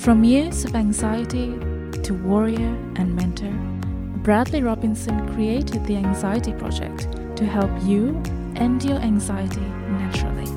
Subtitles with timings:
[0.00, 1.58] From years of anxiety
[2.04, 3.52] to warrior and mentor,
[4.22, 8.16] Bradley Robinson created the Anxiety Project to help you
[8.56, 10.50] end your anxiety naturally.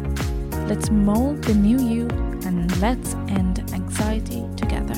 [0.65, 2.07] Let's mold the new you
[2.45, 4.95] and let's end anxiety together.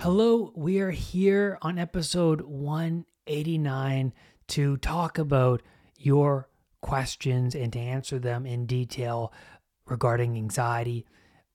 [0.00, 4.12] Hello, we are here on episode 189
[4.48, 5.62] to talk about
[5.96, 6.50] your
[6.82, 9.32] questions and to answer them in detail
[9.86, 11.06] regarding anxiety,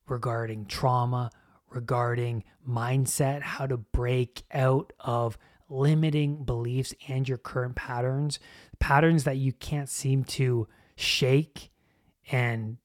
[0.07, 1.29] regarding trauma,
[1.71, 5.37] regarding mindset, how to break out of
[5.69, 8.39] limiting beliefs and your current patterns,
[8.79, 11.69] patterns that you can't seem to shake
[12.31, 12.77] and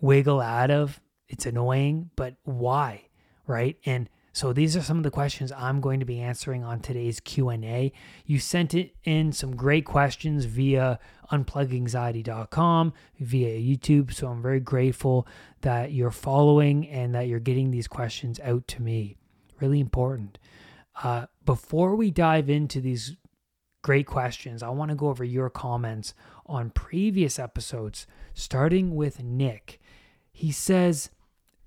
[0.00, 1.00] wiggle out of.
[1.28, 3.08] It's annoying, but why?
[3.46, 3.78] Right?
[3.84, 7.20] And so these are some of the questions I'm going to be answering on today's
[7.20, 7.92] Q&A.
[8.26, 10.98] You sent it in some great questions via
[11.30, 15.28] unpluganxiety.com, via YouTube, so I'm very grateful
[15.60, 19.16] that you're following and that you're getting these questions out to me.
[19.60, 20.40] Really important.
[21.00, 23.14] Uh, before we dive into these
[23.82, 26.12] great questions, I want to go over your comments
[26.44, 29.80] on previous episodes, starting with Nick.
[30.32, 31.10] He says,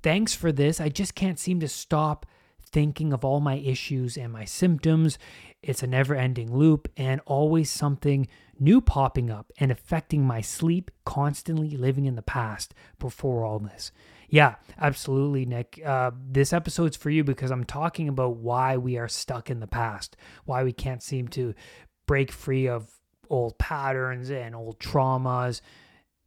[0.04, 0.80] Thanks for this.
[0.80, 2.26] I just can't seem to stop
[2.68, 5.18] thinking of all my issues and my symptoms.
[5.62, 8.28] It's a never ending loop and always something
[8.60, 13.92] new popping up and affecting my sleep, constantly living in the past before all this.
[14.30, 15.82] Yeah, absolutely, Nick.
[15.86, 19.68] Uh, this episode's for you because I'm talking about why we are stuck in the
[19.68, 21.54] past, why we can't seem to
[22.06, 22.90] break free of
[23.30, 25.62] old patterns and old traumas.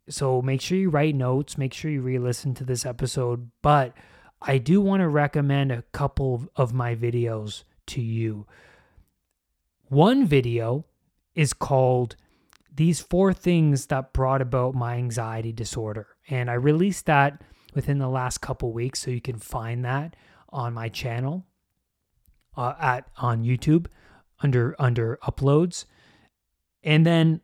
[0.09, 3.51] So make sure you write notes, make sure you re listen to this episode.
[3.63, 3.95] But
[4.43, 8.47] I do want to recommend a couple of my videos to you.
[9.89, 10.87] One video
[11.35, 12.17] is called
[12.75, 16.09] These Four Things That Brought About My Anxiety Disorder.
[16.29, 17.43] And I released that
[17.75, 20.17] within the last couple weeks, so you can find that
[20.49, 21.47] on my channel
[22.57, 23.87] uh, at on YouTube
[24.43, 25.85] under under uploads.
[26.83, 27.43] And then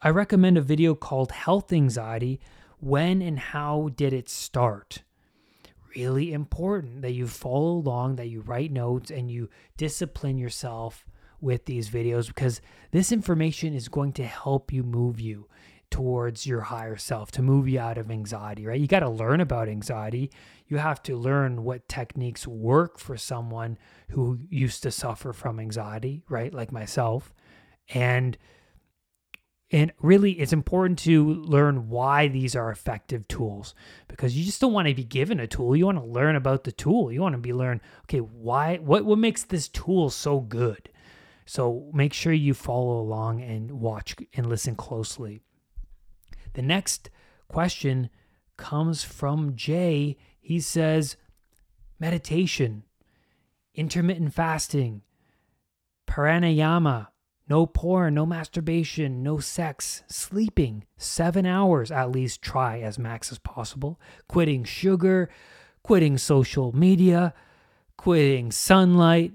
[0.00, 2.40] I recommend a video called Health Anxiety
[2.78, 5.02] When and How Did It Start?
[5.96, 11.06] Really important that you follow along, that you write notes, and you discipline yourself
[11.40, 12.60] with these videos because
[12.92, 15.48] this information is going to help you move you
[15.90, 18.80] towards your higher self, to move you out of anxiety, right?
[18.80, 20.30] You got to learn about anxiety.
[20.66, 23.76] You have to learn what techniques work for someone
[24.10, 26.54] who used to suffer from anxiety, right?
[26.54, 27.34] Like myself.
[27.92, 28.38] And
[29.72, 33.74] and really, it's important to learn why these are effective tools
[34.06, 35.74] because you just don't want to be given a tool.
[35.74, 37.10] You want to learn about the tool.
[37.10, 40.90] You want to be learn, okay, why, what, what makes this tool so good?
[41.46, 45.40] So make sure you follow along and watch and listen closely.
[46.52, 47.08] The next
[47.48, 48.10] question
[48.58, 50.18] comes from Jay.
[50.38, 51.16] He says,
[51.98, 52.84] meditation,
[53.74, 55.00] intermittent fasting,
[56.06, 57.08] pranayama,
[57.48, 63.38] no porn, no masturbation, no sex, sleeping seven hours at least, try as max as
[63.38, 65.28] possible, quitting sugar,
[65.82, 67.34] quitting social media,
[67.96, 69.32] quitting sunlight,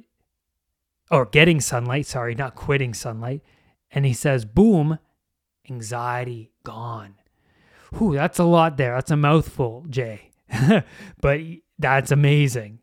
[1.12, 3.41] or getting sunlight, sorry, not quitting sunlight.
[3.91, 5.00] And he says, boom,
[5.69, 7.16] anxiety gone.
[7.94, 8.96] Whew, that's a lot there.
[8.96, 10.31] That's a mouthful, Jay.
[11.22, 11.40] but
[11.79, 12.79] that's amazing.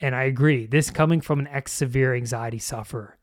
[0.00, 0.66] And I agree.
[0.66, 3.18] This coming from an ex severe anxiety sufferer.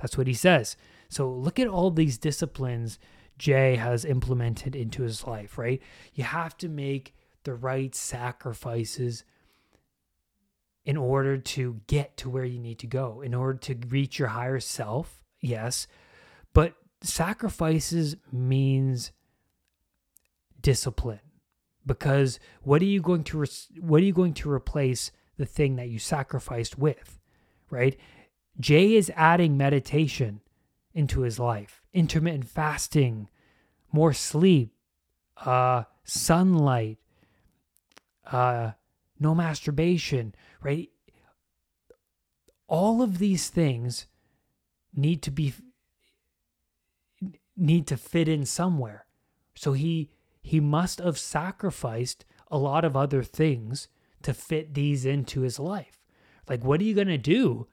[0.00, 0.76] That's what he says.
[1.08, 2.98] So look at all these disciplines
[3.38, 5.80] Jay has implemented into his life, right?
[6.14, 9.24] You have to make the right sacrifices
[10.84, 14.28] in order to get to where you need to go, in order to reach your
[14.28, 15.22] higher self.
[15.40, 15.86] Yes.
[16.52, 19.12] But sacrifices means
[20.60, 21.20] discipline
[21.86, 25.76] because what are you going to re- what are you going to replace the thing
[25.76, 27.18] that you sacrificed with
[27.70, 27.96] right
[28.60, 30.40] jay is adding meditation
[30.94, 33.28] into his life intermittent fasting,
[33.92, 34.72] more sleep,
[35.44, 36.98] uh, sunlight,
[38.30, 38.72] uh,
[39.18, 40.88] no masturbation, right?
[42.68, 44.06] All of these things
[44.94, 45.54] need to be
[47.56, 49.06] need to fit in somewhere.
[49.54, 50.10] So he
[50.40, 53.88] he must have sacrificed a lot of other things
[54.22, 55.98] to fit these into his life.
[56.48, 57.66] Like what are you going to do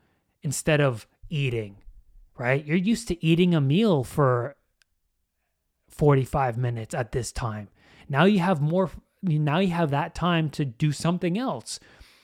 [0.44, 1.78] instead of eating
[2.38, 2.66] right?
[2.66, 4.56] You're used to eating a meal for
[5.90, 7.70] 45 minutes at this time.
[8.08, 8.90] Now you have more
[9.24, 11.80] now you have that time to do something else.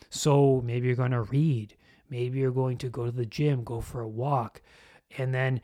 [0.09, 1.75] So maybe you're going to read,
[2.07, 4.61] maybe you're going to go to the gym, go for a walk.
[5.17, 5.61] And then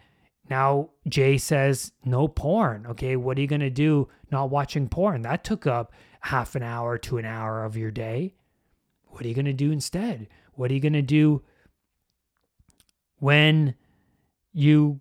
[0.50, 2.88] now Jay says no porn.
[2.88, 5.22] Okay, what are you going to do not watching porn?
[5.22, 8.34] That took up half an hour to an hour of your day.
[9.06, 10.28] What are you going to do instead?
[10.54, 11.44] What are you going to do
[13.20, 13.76] when
[14.54, 15.00] you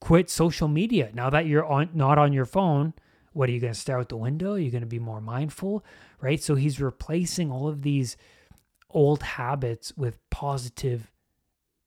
[0.00, 1.10] quit social media?
[1.14, 2.94] Now that you're on not on your phone,
[3.32, 4.54] what are you going to stare out the window?
[4.54, 5.84] You're you going to be more mindful?
[6.20, 6.42] Right?
[6.42, 8.16] So he's replacing all of these
[8.90, 11.12] old habits with positive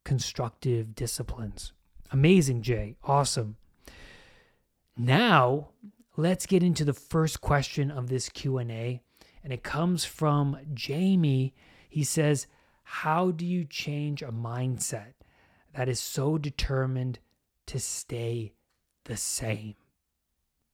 [0.06, 1.73] constructive disciplines.
[2.11, 2.95] Amazing, Jay.
[3.03, 3.57] Awesome.
[4.97, 5.69] Now,
[6.17, 9.01] let's get into the first question of this Q&A,
[9.44, 11.53] and it comes from Jamie.
[11.89, 12.47] He says,
[12.91, 15.13] "How do you change a mindset
[15.74, 17.19] that is so determined
[17.68, 18.53] to stay
[19.06, 19.75] the same?"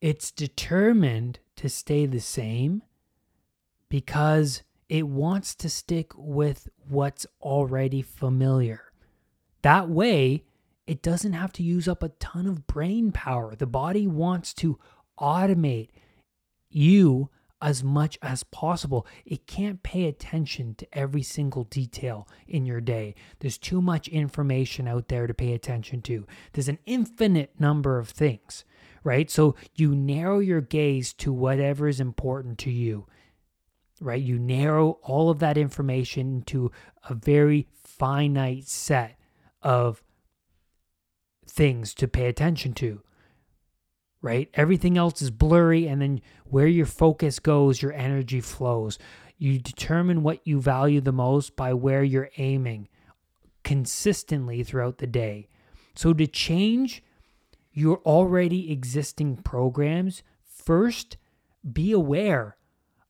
[0.02, 2.84] It's determined to stay the same
[3.90, 8.92] because it wants to stick with what's already familiar.
[9.62, 10.46] That way,
[10.88, 13.56] it doesn't have to use up a ton of brain power.
[13.56, 14.80] The body wants to
[15.20, 15.90] automate
[16.70, 17.30] you
[17.66, 19.08] as much as possible.
[19.26, 23.16] It can't pay attention to every single detail in your day.
[23.40, 26.28] There's too much information out there to pay attention to.
[26.54, 28.66] There's an infinite number of things,
[29.04, 29.32] right?
[29.32, 33.08] So you narrow your gaze to whatever is important to you,
[34.00, 34.22] right?
[34.22, 36.72] You narrow all of that information to
[37.10, 39.18] a very finite set
[39.64, 40.04] of
[41.48, 43.02] things to pay attention to
[44.26, 44.50] right?
[44.56, 48.98] Everything else is blurry, and then where your focus goes, your energy flows.
[49.38, 52.90] You determine what you value the most by where you're aiming
[53.64, 55.48] consistently throughout the day.
[55.96, 57.04] So, to change
[57.72, 61.18] your already existing programs, first
[61.72, 62.58] be aware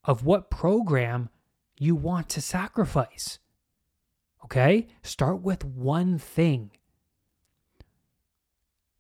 [0.03, 1.29] of what program
[1.79, 3.39] you want to sacrifice.
[4.43, 4.87] Okay?
[5.01, 6.71] Start with one thing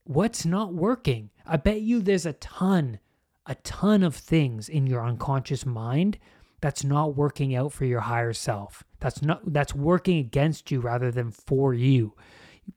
[0.05, 1.31] what's not working?
[1.45, 2.99] I bet you there's a ton,
[3.45, 6.17] a ton of things in your unconscious mind
[6.61, 8.83] that's not working out for your higher self.
[8.99, 12.13] That's not that's working against you rather than for you.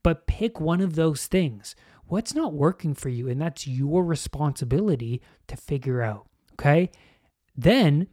[0.02, 1.74] But pick one of those things.
[2.06, 6.90] What's not working for you and that's your responsibility to figure out, okay?
[7.56, 8.08] Then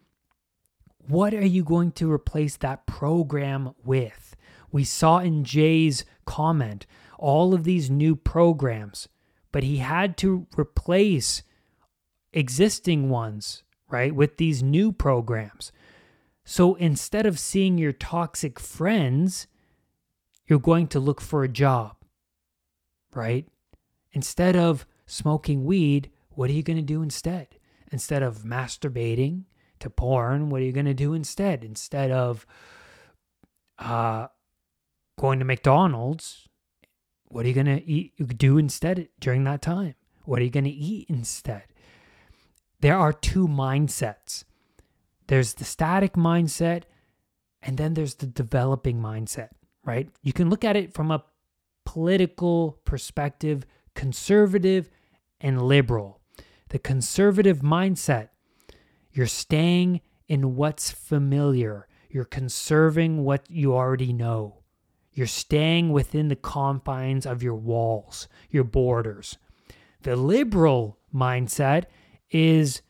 [1.08, 4.36] what are you going to replace that program with?
[4.72, 6.86] We saw in Jay's comment
[7.18, 9.08] all of these new programs,
[9.52, 11.44] but he had to replace
[12.34, 15.72] existing ones, right, with these new programs.
[16.44, 19.48] So instead of seeing your toxic friends,
[20.48, 21.96] you're going to look for a job,
[23.14, 23.48] right?
[24.12, 27.48] Instead of smoking weed, what are you going to do instead?
[27.92, 29.44] Instead of masturbating
[29.80, 31.64] to porn, what are you going to do instead?
[31.64, 32.46] Instead of
[33.80, 34.28] uh,
[35.18, 36.48] going to McDonald's,
[37.36, 39.94] what are you going to eat do instead during that time?
[40.24, 41.64] What are you going to eat instead?
[42.80, 44.46] There are two mindsets.
[45.28, 46.84] There's the static mindset
[47.62, 49.50] and then there's the developing mindset,
[49.84, 50.08] right?
[50.24, 51.26] You can look at it from a
[51.84, 53.66] political perspective,
[53.96, 54.90] conservative
[55.42, 56.22] and liberal.
[56.70, 58.30] The conservative mindset,
[59.12, 60.00] you're staying
[60.30, 61.90] in what's familiar.
[62.10, 64.62] You're conserving what you already know.
[65.16, 69.38] You're staying within the confines of your walls, your borders.
[70.02, 71.86] The liberal mindset
[72.30, 72.82] is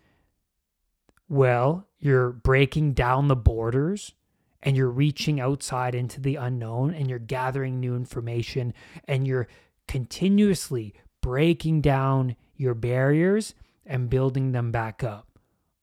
[1.30, 4.14] well, you're breaking down the borders
[4.62, 8.74] and you're reaching outside into the unknown and you're gathering new information
[9.08, 9.48] and you're
[9.88, 13.54] continuously breaking down your barriers
[13.86, 15.40] and building them back up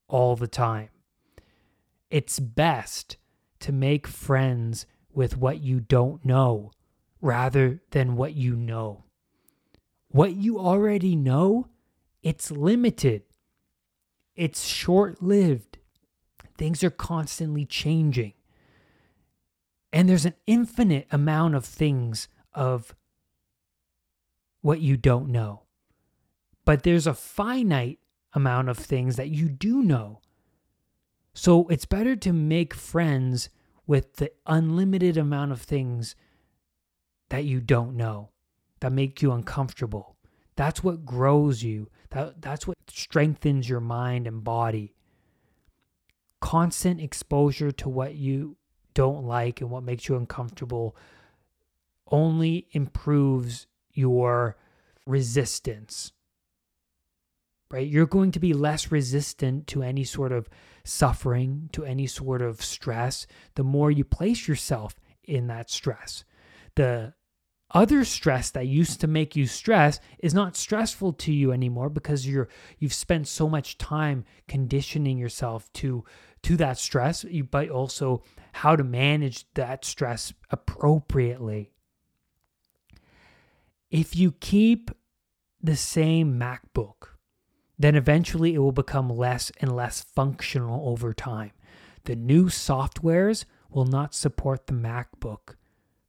[0.09, 0.89] all the time.
[2.11, 3.17] It's best
[3.61, 6.71] to make friends with what you don't know
[7.21, 9.05] rather than what you know.
[10.09, 11.69] What you already know,
[12.23, 13.23] it's limited,
[14.37, 15.79] it's short lived.
[16.59, 18.35] Things are constantly changing.
[19.93, 22.95] And there's an infinite amount of things of
[24.61, 25.63] what you don't know.
[26.65, 27.99] But there's a finite
[28.33, 30.21] amount of things that you do know.
[31.35, 33.49] So it's better to make friends
[33.87, 36.15] with the unlimited amount of things
[37.31, 38.31] that you don't know
[38.81, 40.17] that make you uncomfortable.
[40.57, 41.89] That's what grows you.
[42.11, 44.95] That, that's what strengthens your mind and body.
[46.41, 48.57] Constant exposure to what you
[48.95, 50.97] don't like and what makes you uncomfortable
[52.11, 54.57] only improves your
[55.07, 56.13] resistance
[57.73, 57.89] right?
[57.89, 60.49] You're going to be less resistant to any sort of
[60.85, 66.25] suffering, to any sort of stress, the more you place yourself in that stress.
[66.75, 67.15] The
[67.75, 72.27] other stress that used to make you stress is not stressful to you anymore because
[72.27, 72.49] you're
[72.79, 76.05] you've spent so much time conditioning yourself to
[76.43, 81.73] to that stress, but also how to manage that stress appropriately.
[83.91, 84.91] If you keep
[85.63, 87.12] the same MacBook,
[87.83, 91.53] then eventually it will become less and less functional over time.
[92.05, 95.57] The new softwares will not support the MacBook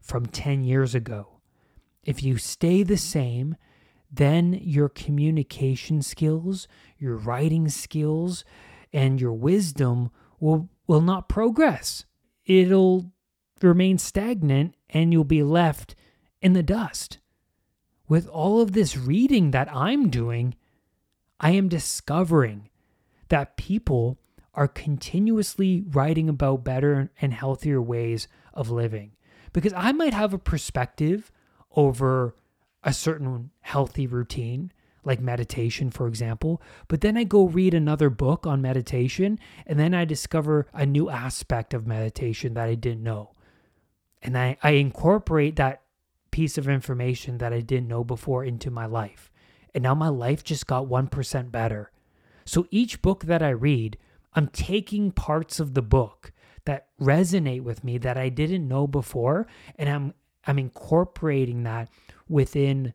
[0.02, 1.40] from 10 years ago.
[2.04, 3.56] If you stay the same,
[4.12, 8.44] then your communication skills, your writing skills,
[8.92, 12.06] and your wisdom will, will not progress.
[12.46, 13.12] It'll
[13.62, 15.96] remain stagnant and you'll be left
[16.42, 17.20] in the dust.
[18.08, 20.56] With all of this reading that I'm doing,
[21.44, 22.70] I am discovering
[23.28, 24.18] that people
[24.54, 29.12] are continuously writing about better and healthier ways of living.
[29.52, 31.32] Because I might have a perspective
[31.76, 32.34] over
[32.82, 34.72] a certain healthy routine,
[35.04, 39.94] like meditation, for example, but then I go read another book on meditation, and then
[39.94, 43.34] I discover a new aspect of meditation that I didn't know.
[44.22, 45.82] And I, I incorporate that
[46.32, 49.30] piece of information that I didn't know before into my life.
[49.74, 51.92] And now my life just got 1% better.
[52.46, 53.98] So each book that I read,
[54.34, 56.32] I'm taking parts of the book
[56.66, 60.14] that resonate with me that I didn't know before and I'm
[60.46, 61.90] I'm incorporating that
[62.28, 62.94] within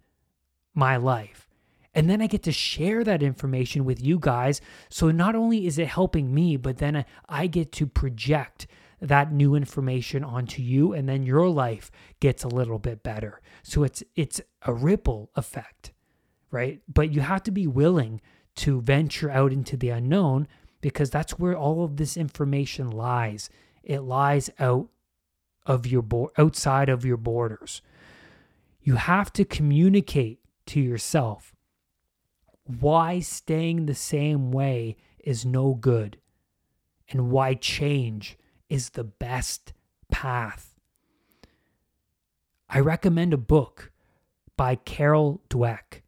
[0.75, 1.49] my life.
[1.95, 4.61] And then I get to share that information with you guys.
[4.91, 8.67] So not only is it helping me, but then I get to project
[9.01, 13.41] that new information onto you and then your life gets a little bit better.
[13.63, 15.93] So it's it's a ripple effect,
[16.51, 16.81] right?
[16.93, 18.21] But you have to be willing
[18.57, 20.49] to venture out into the unknown
[20.81, 23.51] because that's where all of this information lies.
[23.83, 24.89] It lies out
[25.67, 27.83] of your bo- outside of your borders.
[28.81, 31.55] You have to communicate to yourself
[32.65, 36.19] why staying the same way is no good
[37.11, 38.39] and why change
[38.69, 39.73] is the best
[40.11, 40.75] path.
[42.69, 43.91] I recommend a book
[44.57, 46.03] by Carol Dweck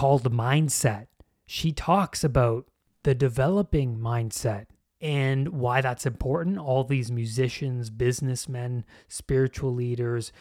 [0.00, 1.08] called Mindset.
[1.44, 2.66] She talks about
[3.02, 4.64] the developing mindset
[4.98, 6.56] and why that's important.
[6.56, 10.32] All these musicians, businessmen, spiritual leaders,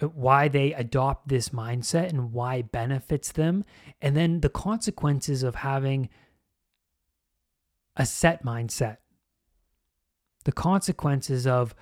[0.00, 3.64] uh, why they adopt this mindset and why it benefits them,
[4.00, 6.08] and then the consequences of having
[7.96, 8.98] a set mindset.
[10.44, 11.74] The consequences of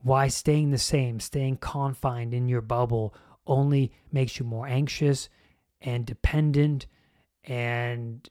[0.00, 3.14] why staying the same, staying confined in your bubble
[3.46, 5.28] only makes you more anxious
[5.86, 6.86] and dependent
[7.44, 8.28] and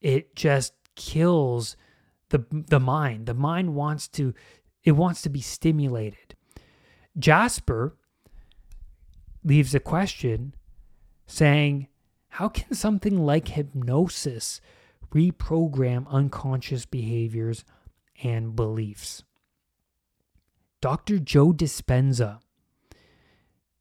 [0.00, 1.76] it just kills
[2.30, 3.26] the the mind.
[3.26, 4.32] The mind wants to
[4.84, 6.36] it wants to be stimulated.
[7.18, 7.96] Jasper
[9.42, 10.54] leaves a question
[11.26, 11.88] saying,
[12.28, 14.60] How can something like hypnosis
[15.12, 17.64] reprogram unconscious behaviors
[18.22, 19.24] and beliefs?
[20.80, 21.18] Dr.
[21.18, 22.38] Joe Dispenza,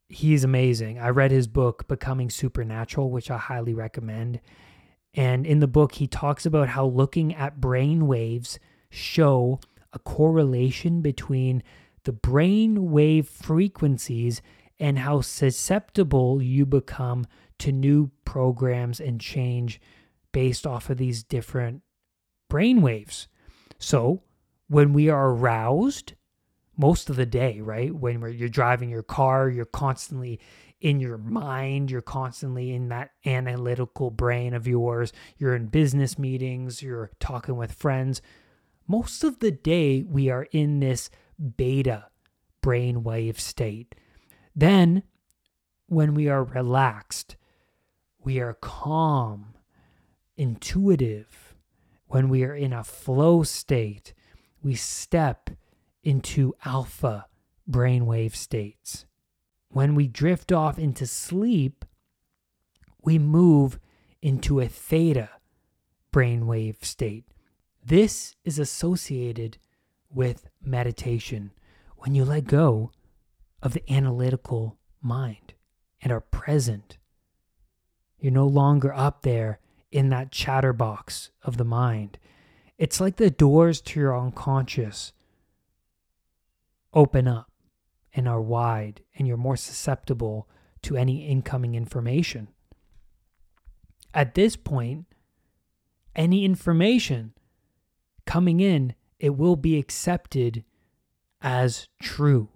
[0.10, 1.00] he's amazing.
[1.00, 4.40] I read his book, Becoming Supernatural, which I highly recommend.
[5.14, 8.60] And in the book, he talks about how looking at brain waves
[8.90, 9.60] show
[9.94, 11.64] a correlation between
[12.04, 14.42] the brain wave frequencies
[14.80, 17.26] and how susceptible you become
[17.60, 19.80] to new programs and change
[20.34, 21.82] based off of these different
[22.50, 23.28] brain waves.
[23.80, 24.22] So,
[24.68, 26.14] when we are aroused,
[26.78, 27.94] most of the day, right?
[27.94, 30.40] When you're driving your car, you're constantly
[30.82, 35.14] in your mind, you're constantly in that analytical brain of yours.
[35.38, 38.22] You're in business meetings, you're talking with friends.
[38.88, 41.10] Most of the day, we are in this
[41.58, 42.08] beta
[42.62, 43.96] brainwave state.
[44.56, 45.04] Then,
[45.88, 47.36] when we are relaxed,
[48.24, 49.56] we are calm,
[50.38, 51.56] intuitive.
[52.08, 54.14] When we are in a flow state,
[54.62, 55.50] we step
[56.06, 57.26] into alpha
[57.70, 59.06] brainwave states.
[59.70, 61.84] When we drift off into sleep,
[63.02, 63.80] we move
[64.22, 65.30] into a theta
[66.14, 67.26] brainwave state.
[67.84, 69.58] This is associated
[70.10, 71.52] with meditation
[71.98, 72.92] when you let go
[73.62, 75.54] of the analytical mind
[76.02, 76.98] and are present.
[78.20, 79.60] You're no longer up there
[79.92, 82.18] in that chatterbox of the mind.
[82.78, 85.14] It's like the doors to your unconscious
[86.96, 87.52] open up
[88.14, 90.48] and are wide, and you're more susceptible
[90.82, 92.48] to any incoming information.
[94.14, 95.06] At this point,
[96.16, 97.34] any information
[98.26, 100.64] coming in, it will be accepted
[101.42, 102.50] as true.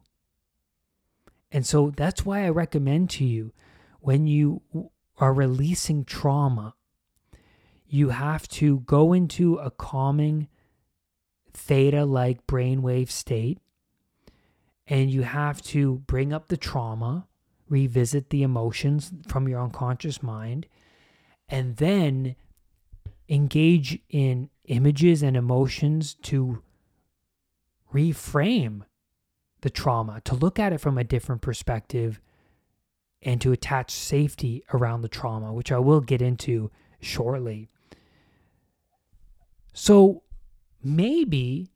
[1.51, 3.51] And so that's why I recommend to you
[3.99, 4.61] when you
[5.17, 6.75] are releasing trauma,
[7.85, 10.47] you have to go into a calming
[11.53, 13.59] theta like brainwave state.
[14.89, 17.27] And you have to bring up the trauma,
[17.69, 20.65] revisit the emotions from your unconscious mind,
[21.47, 22.35] and then
[23.29, 26.63] engage in images and emotions to
[27.93, 28.81] reframe
[29.61, 32.19] the trauma, to look at it from a different perspective,
[33.21, 37.69] and to attach safety around the trauma, which I will get into shortly.
[39.73, 40.23] So
[40.81, 41.69] maybe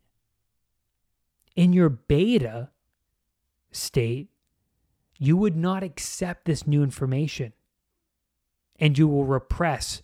[1.55, 2.69] in your beta
[3.73, 4.29] state,
[5.17, 7.53] you would not accept this new information
[8.79, 10.01] and you will repress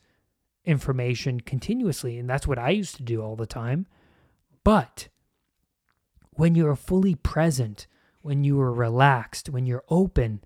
[0.65, 2.17] information continuously.
[2.17, 3.87] And that's what I used to do all the time.
[4.63, 5.07] But
[6.31, 7.87] when you're fully present,
[8.21, 10.41] when you are relaxed, when you're open,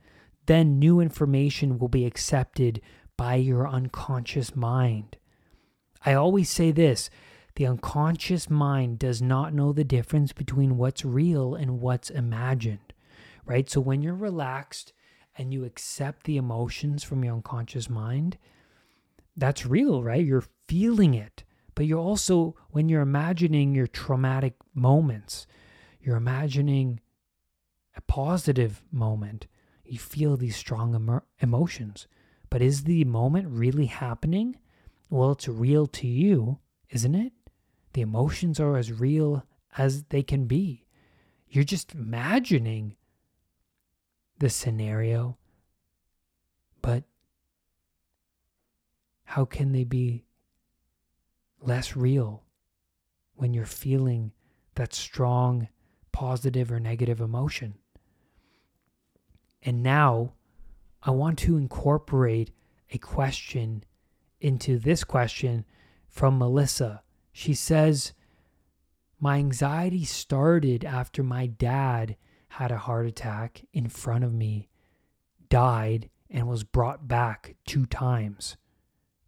[0.45, 2.81] then new information will be accepted
[3.17, 5.17] by your unconscious mind.
[6.05, 7.09] I always say this
[7.55, 12.92] the unconscious mind does not know the difference between what's real and what's imagined,
[13.45, 13.69] right?
[13.69, 14.93] So when you're relaxed
[15.37, 18.37] and you accept the emotions from your unconscious mind,
[19.35, 20.25] that's real, right?
[20.25, 21.43] You're feeling it.
[21.75, 25.47] But you're also, when you're imagining your traumatic moments,
[25.99, 26.99] you're imagining
[27.95, 29.47] a positive moment.
[29.83, 32.07] You feel these strong emo- emotions.
[32.49, 34.57] But is the moment really happening?
[35.09, 36.59] Well, it's real to you,
[36.89, 37.33] isn't it?
[37.93, 39.43] The emotions are as real
[39.77, 40.85] as they can be.
[41.47, 42.95] You're just imagining
[44.43, 45.37] the scenario,
[46.81, 47.05] but
[49.23, 50.25] how can they be
[51.61, 52.43] less real
[53.35, 54.33] when you're feeling
[54.75, 55.69] that strong
[56.11, 57.75] positive or negative emotion?
[59.61, 60.33] And now
[61.01, 62.51] I want to incorporate
[62.91, 63.85] a question
[64.41, 65.63] into this question
[66.09, 68.11] from Melissa she says,
[69.21, 72.17] My anxiety started after my dad
[72.57, 74.69] had a heart attack in front of me,
[75.49, 78.57] died, and was brought back two times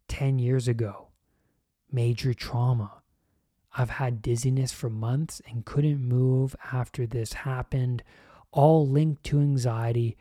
[0.06, 1.08] 10 years ago.
[1.90, 3.02] Major trauma.
[3.76, 8.04] I've had dizziness for months and couldn't move after this happened,
[8.52, 10.16] all linked to anxiety.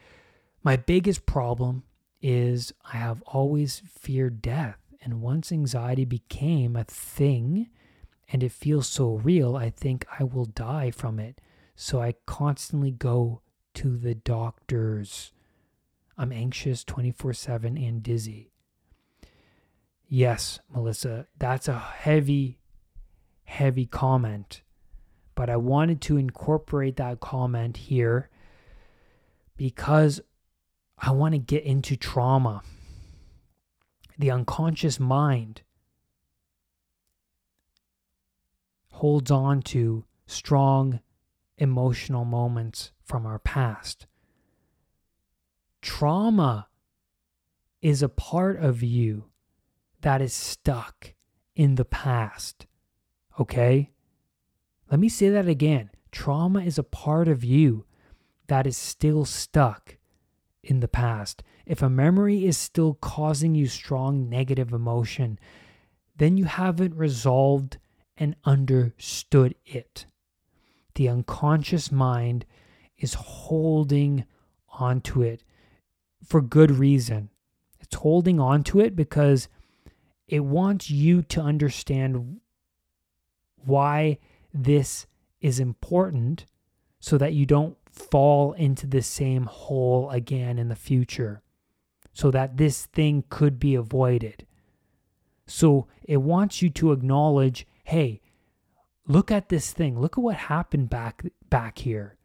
[0.63, 1.83] My biggest problem
[2.23, 4.79] is I have always feared death.
[4.99, 7.69] And once anxiety became a thing
[8.31, 11.39] and it feels so real, I think I will die from it.
[11.75, 13.41] So I constantly go
[13.75, 15.31] to the doctors.
[16.17, 18.51] I'm anxious 24 7 and dizzy.
[20.07, 22.59] Yes, Melissa, that's a heavy,
[23.43, 24.61] heavy comment.
[25.33, 28.29] But I wanted to incorporate that comment here
[29.57, 30.21] because
[30.97, 32.63] I want to get into trauma
[34.17, 35.61] the unconscious mind
[38.91, 41.01] holds on to strong
[41.57, 44.07] emotional moments from our past.
[45.81, 46.67] Trauma
[47.81, 49.25] is a part of you
[50.01, 51.13] that is stuck
[51.55, 52.65] in the past.
[53.39, 53.91] Okay?
[54.89, 55.91] Let me say that again.
[56.11, 57.85] Trauma is a part of you
[58.47, 59.97] that is still stuck
[60.65, 65.39] in the past, if a memory is still causing you strong negative emotion,
[66.17, 67.77] then you haven't resolved
[68.17, 70.05] and understood it.
[70.95, 72.45] The unconscious mind
[72.97, 74.25] is holding
[74.69, 75.43] onto it
[76.25, 77.29] for good reason.
[77.79, 79.47] It's holding onto it because
[80.27, 82.39] it wants you to understand
[83.57, 84.17] why
[84.53, 85.05] this
[85.41, 86.45] is important
[86.99, 91.41] so that you don't fall into the same hole again in the future
[92.13, 94.47] so that this thing could be avoided.
[95.45, 98.21] So it wants you to acknowledge, hey,
[99.07, 99.99] look at this thing.
[99.99, 102.17] Look at what happened back back here.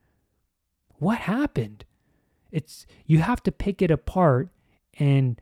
[0.99, 1.85] What happened?
[2.51, 4.51] It's you have to pick it apart
[4.99, 5.41] and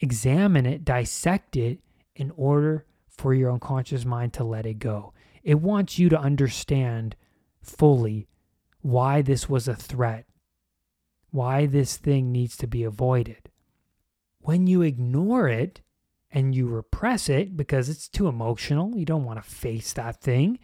[0.00, 1.80] examine it, dissect it
[2.14, 5.12] in order for your unconscious mind to let it go.
[5.42, 7.16] It wants you to understand
[7.62, 8.28] fully
[8.80, 10.26] why this was a threat,
[11.30, 13.50] why this thing needs to be avoided.
[14.40, 15.80] When you ignore it
[16.34, 20.58] and you repress it because it's too emotional, you don't want to face that thing,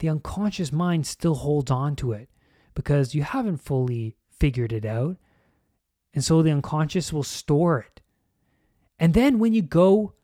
[0.00, 2.30] the unconscious mind still holds on to it
[2.74, 5.18] because you haven't fully figured it out.
[6.14, 8.00] And so the unconscious will store it.
[8.98, 10.14] And then when you go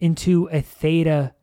[0.00, 1.34] into a theta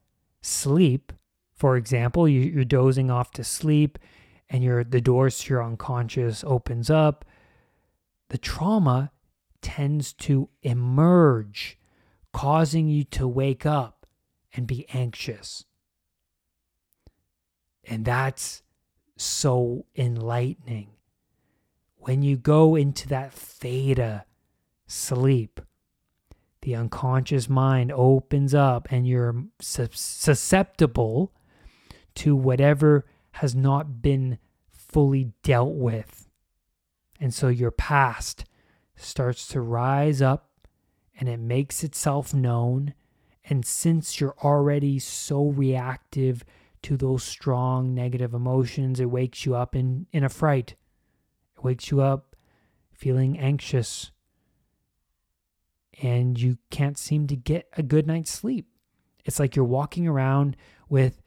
[0.41, 1.13] sleep,
[1.53, 3.99] for example, you, are dozing off to sleep
[4.49, 7.23] and the doors to your unconscious opens up,
[8.29, 9.11] the trauma
[9.61, 11.77] tends to emerge,
[12.33, 14.05] causing you to wake up
[14.53, 15.65] and be anxious.
[17.83, 18.63] And that's
[19.17, 20.89] so enlightening.
[21.97, 24.25] When you go into that theta
[24.87, 25.61] sleep,
[26.61, 31.33] the unconscious mind opens up and you're susceptible
[32.15, 34.37] to whatever has not been
[34.69, 36.29] fully dealt with.
[37.19, 38.45] And so your past
[38.95, 40.50] starts to rise up
[41.21, 42.95] and it makes itself known.
[43.45, 46.43] And since you're already so reactive
[46.81, 50.73] to those strong negative emotions, it wakes you up in, in a fright.
[51.55, 52.35] It wakes you up
[52.91, 54.09] feeling anxious.
[56.01, 58.65] And you can't seem to get a good night's sleep.
[59.23, 60.57] It's like you're walking around
[60.89, 61.21] with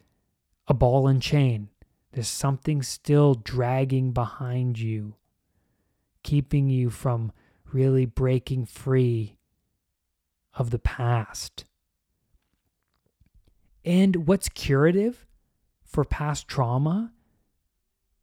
[0.66, 1.68] a ball and chain.
[2.10, 5.14] There's something still dragging behind you,
[6.24, 7.30] keeping you from
[7.72, 9.38] really breaking free
[10.56, 11.64] of the past.
[13.84, 15.26] And what's curative
[15.84, 17.12] for past trauma?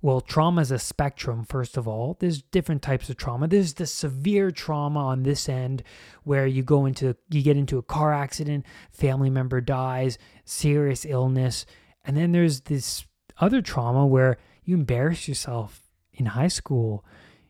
[0.04, 2.17] Well, trauma is a spectrum, first of all.
[2.20, 3.48] There's different types of trauma.
[3.48, 5.84] There's the severe trauma on this end
[6.24, 11.67] where you go into, you get into a car accident, family member dies, serious illness.
[12.04, 13.06] And then there's this
[13.38, 17.06] other trauma where you embarrass yourself in high school,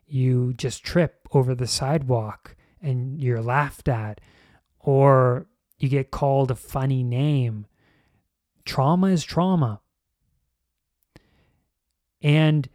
[0.05, 4.19] you just trip over the sidewalk and you're laughed at,
[4.83, 7.65] or you get called a funny name.
[8.65, 9.81] Trauma is trauma.
[12.21, 12.69] And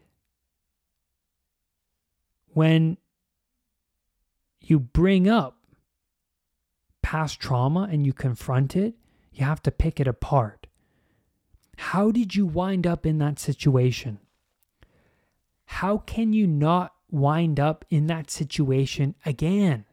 [2.49, 2.97] when
[4.61, 5.59] you bring up
[7.03, 8.95] past trauma and you confront it,
[9.33, 10.66] you have to pick it apart.
[11.77, 14.19] How did you wind up in that situation?
[15.66, 19.86] How can you not wind up in that situation again?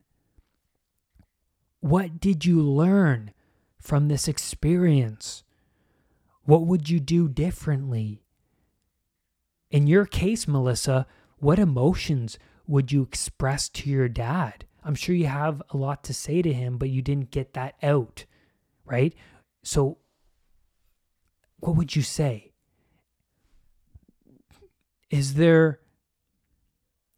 [1.84, 3.34] What did you learn
[3.78, 5.44] from this experience?
[6.46, 8.24] What would you do differently?
[9.70, 11.06] In your case, Melissa,
[11.40, 14.64] what emotions would you express to your dad?
[14.86, 17.76] I'm sure you have a lot to say to him, but you didn't get that
[17.84, 18.24] out,
[18.86, 19.14] right?
[19.62, 19.98] So,
[21.58, 22.54] what would you say?
[25.10, 25.82] Is there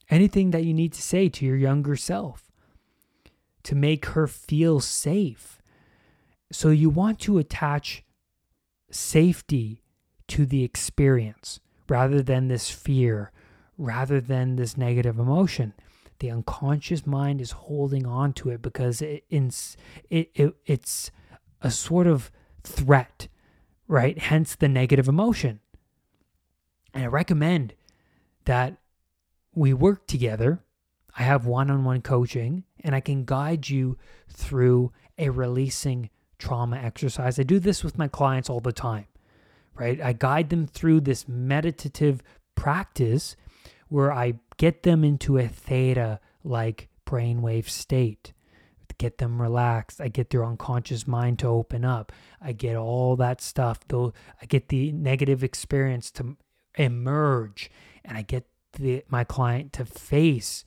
[0.10, 2.44] anything that you need to say to your younger self
[3.65, 5.62] to make her feel safe?
[6.51, 8.04] So you want to attach
[8.89, 9.84] safety
[10.28, 13.32] to the experience rather than this fear,
[13.78, 15.73] rather than this negative emotion.
[16.19, 21.12] The unconscious mind is holding on to it because it, it, it, it's
[21.62, 22.32] a sort of
[22.63, 23.28] threat
[23.88, 24.17] right?
[24.17, 25.60] Hence the negative emotion.
[26.93, 27.73] And I recommend
[28.45, 28.78] that
[29.54, 30.63] we work together.
[31.17, 33.97] I have one on one coaching and I can guide you
[34.30, 37.39] through a releasing trauma exercise.
[37.39, 39.06] I do this with my clients all the time,
[39.75, 40.01] right?
[40.01, 42.21] I guide them through this meditative
[42.56, 43.36] practice
[43.88, 48.34] where I get them into a theta like brainwave state
[48.97, 50.01] get them relaxed.
[50.01, 52.12] I get their unconscious mind to open up.
[52.41, 53.80] I get all that stuff.
[53.88, 56.38] Though I get the negative experience to
[56.78, 57.69] emerge,
[58.04, 60.65] and I get the, my client to face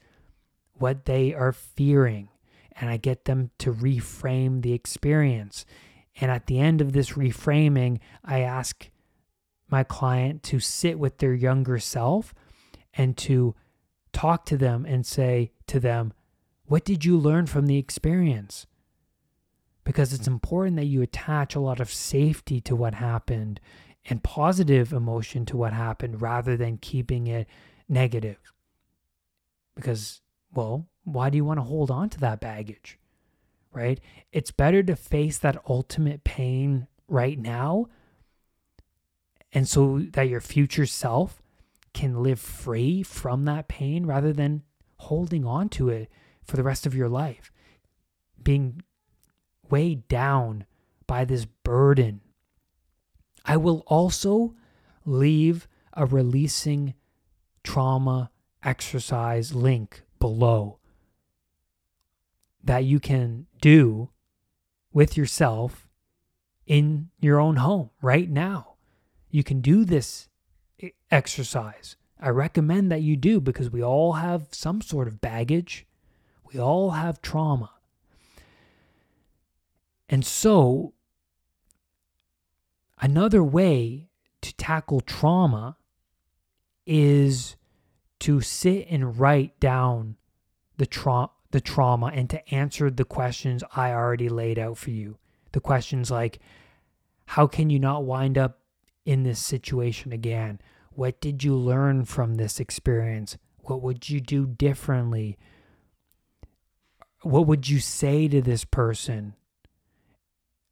[0.79, 2.29] what they are fearing,
[2.73, 5.65] and I get them to reframe the experience.
[6.21, 8.91] And at the end of this reframing, I ask
[9.69, 12.35] my client to sit with their younger self
[12.95, 13.55] and to
[14.13, 16.13] talk to them and say to them,
[16.65, 18.67] what did you learn from the experience?
[19.85, 23.61] Because it's important that you attach a lot of safety to what happened
[24.05, 27.47] and positive emotion to what happened rather than keeping it
[27.89, 28.39] negative.
[29.75, 30.21] Because,
[30.53, 32.99] well, why do you want to hold on to that baggage?
[33.73, 34.01] Right?
[34.33, 37.87] It's better to face that ultimate pain right now
[39.53, 41.43] and so that your future self
[41.95, 44.63] can live free from that pain rather than
[44.97, 46.11] holding on to it
[46.45, 47.51] for the rest of your life,
[48.43, 48.83] being
[49.71, 50.65] weighed down
[51.07, 52.21] by this burden.
[53.45, 54.55] I will also
[55.05, 56.95] leave a releasing
[57.65, 58.31] trauma
[58.63, 60.79] exercise link below
[62.63, 64.11] that you can do
[64.93, 65.89] with yourself
[66.67, 68.75] in your own home right now.
[69.31, 70.29] You can do this
[71.11, 71.97] exercise.
[72.21, 75.87] I recommend that you do because we all have some sort of baggage
[76.53, 77.71] we all have trauma.
[80.09, 80.95] And so,
[83.01, 84.09] another way
[84.41, 85.77] to tackle trauma
[86.87, 87.57] is
[88.21, 90.17] to sit and write down
[90.77, 95.19] the, tra- the trauma and to answer the questions I already laid out for you.
[95.53, 96.39] The questions like,
[97.27, 98.61] how can you not wind up
[99.05, 100.61] in this situation again?
[100.91, 103.37] What did you learn from this experience?
[103.63, 105.39] What would you do differently?
[107.23, 109.35] What would you say to this person?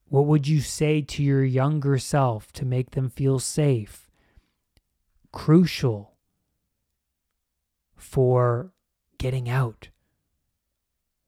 [0.09, 4.09] What would you say to your younger self to make them feel safe?
[5.33, 6.16] Crucial
[7.97, 8.73] for
[9.19, 9.89] getting out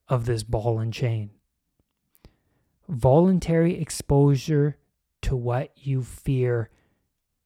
[0.09, 1.31] of this ball and chain.
[2.89, 4.79] Voluntary exposure
[5.23, 6.71] to what you fear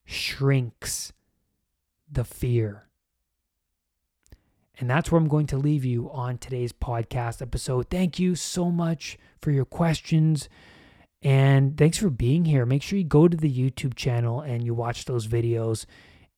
[0.04, 1.12] shrinks
[2.11, 2.88] the fear.
[4.78, 7.88] And that's where I'm going to leave you on today's podcast episode.
[7.88, 10.48] Thank you so much for your questions.
[11.22, 12.66] And thanks for being here.
[12.66, 15.87] Make sure you go to the YouTube channel and you watch those videos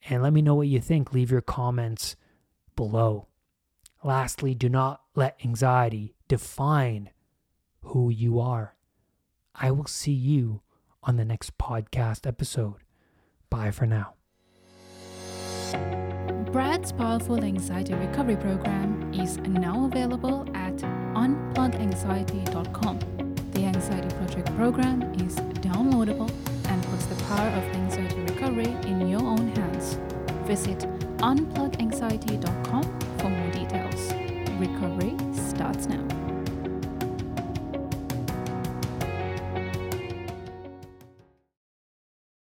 [0.08, 1.12] and let me know what you think.
[1.12, 2.16] Leave your comments
[2.76, 3.26] below.
[4.02, 7.10] Lastly, do not let anxiety define
[7.82, 8.74] who you are.
[9.54, 10.62] I will see you
[11.02, 12.76] on the next podcast episode.
[13.50, 14.14] Bye for now.
[16.52, 22.98] Brad's Powerful Anxiety Recovery Program is now available at unpluganxiety.com.
[23.50, 26.30] The Anxiety Project program is downloadable
[26.68, 29.98] and puts the power of anxiety recovery in your own hands.
[30.46, 30.87] Visit
[31.18, 32.83] unpluganxiety.com
[33.18, 34.12] for more details.
[34.59, 36.13] Recovery starts now.